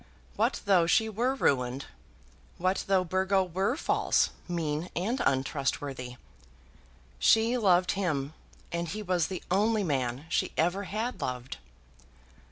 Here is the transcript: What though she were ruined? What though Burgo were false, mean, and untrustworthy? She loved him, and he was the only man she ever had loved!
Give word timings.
What 0.35 0.61
though 0.65 0.87
she 0.87 1.09
were 1.09 1.35
ruined? 1.35 1.85
What 2.57 2.85
though 2.87 3.03
Burgo 3.03 3.43
were 3.43 3.77
false, 3.77 4.31
mean, 4.47 4.89
and 4.95 5.21
untrustworthy? 5.23 6.15
She 7.19 7.55
loved 7.55 7.91
him, 7.91 8.33
and 8.71 8.87
he 8.87 9.03
was 9.03 9.27
the 9.27 9.43
only 9.51 9.83
man 9.83 10.25
she 10.27 10.53
ever 10.57 10.85
had 10.85 11.21
loved! 11.21 11.57